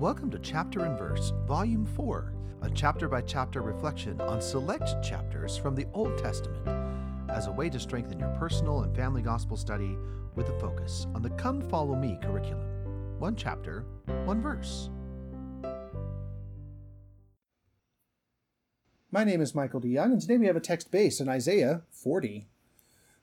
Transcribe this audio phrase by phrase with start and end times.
[0.00, 5.58] Welcome to Chapter and Verse, Volume 4, a chapter by chapter reflection on select chapters
[5.58, 6.66] from the Old Testament
[7.28, 9.98] as a way to strengthen your personal and family gospel study
[10.36, 12.66] with a focus on the Come Follow Me curriculum.
[13.18, 13.84] One chapter,
[14.24, 14.88] one verse.
[19.10, 19.90] My name is Michael D.
[19.90, 22.46] Young, and today we have a text based on Isaiah 40.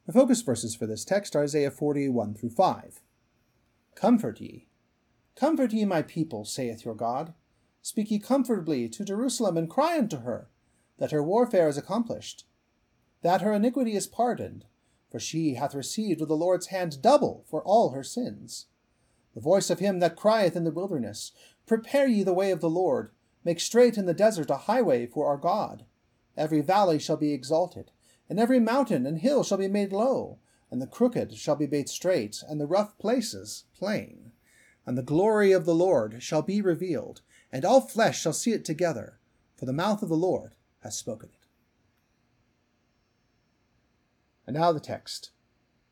[0.05, 3.01] The focus verses for this text are Isaiah 40, 1 through 5.
[3.95, 4.67] Comfort ye.
[5.37, 7.35] Comfort ye my people, saith your God.
[7.83, 10.49] Speak ye comfortably to Jerusalem, and cry unto her,
[10.97, 12.47] that her warfare is accomplished,
[13.21, 14.65] that her iniquity is pardoned,
[15.11, 18.65] for she hath received of the Lord's hand double for all her sins.
[19.35, 21.33] The voice of him that crieth in the wilderness,
[21.67, 23.11] Prepare ye the way of the Lord,
[23.43, 25.85] make straight in the desert a highway for our God.
[26.35, 27.91] Every valley shall be exalted,
[28.27, 30.39] and every mountain and hill shall be made low,
[30.71, 34.26] and the crooked shall be made straight, and the rough places plain.
[34.87, 38.63] And the glory of the Lord shall be revealed, and all flesh shall see it
[38.63, 39.19] together,
[39.57, 41.45] for the mouth of the Lord has spoken it.
[44.47, 45.31] And now the text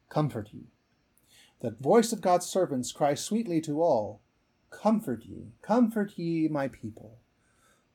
[0.07, 0.71] Comfort ye.
[1.59, 4.21] The voice of God's servants cries sweetly to all
[4.69, 7.19] Comfort ye, comfort ye, my people.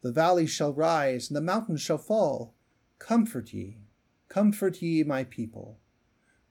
[0.02, 2.52] The valleys shall rise, and the mountains shall fall.
[2.98, 3.78] Comfort ye,
[4.28, 5.78] comfort ye, my people.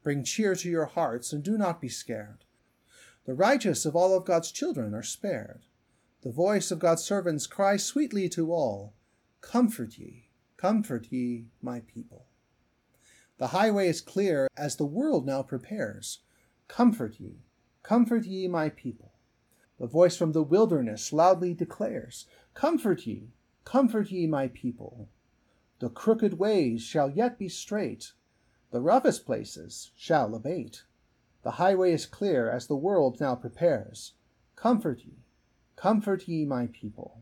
[0.01, 2.45] Bring cheer to your hearts, and do not be scared.
[3.25, 5.61] The righteous of all of God's children are spared.
[6.21, 8.93] The voice of God's servants cries sweetly to all
[9.41, 12.25] Comfort ye, comfort ye, my people.
[13.37, 16.19] The highway is clear as the world now prepares.
[16.67, 17.43] Comfort ye,
[17.83, 19.13] comfort ye, my people.
[19.79, 23.31] The voice from the wilderness loudly declares Comfort ye,
[23.63, 25.09] comfort ye, my people.
[25.79, 28.11] The crooked ways shall yet be straight
[28.71, 30.83] the roughest places shall abate.
[31.43, 34.13] The highway is clear as the world now prepares.
[34.55, 35.23] Comfort ye,
[35.75, 37.21] comfort ye, my people.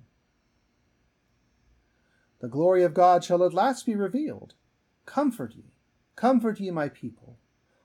[2.40, 4.54] The glory of God shall at last be revealed.
[5.06, 5.66] Comfort ye,
[6.16, 7.38] comfort ye, my people.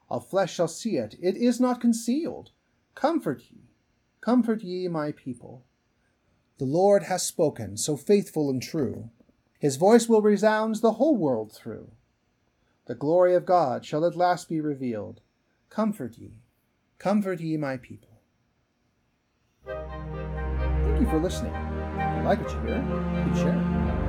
[0.09, 2.51] All flesh shall see it, it is not concealed.
[2.95, 3.69] Comfort ye,
[4.21, 5.65] comfort ye, my people.
[6.59, 9.11] The Lord has spoken, so faithful and true.
[9.59, 11.91] His voice will resound the whole world through.
[12.87, 15.21] The glory of God shall at last be revealed.
[15.75, 16.33] Comfort ye,
[16.99, 18.21] comfort ye, my people.
[19.65, 21.55] Thank you for listening.
[21.55, 24.02] If you like what you hear, please share.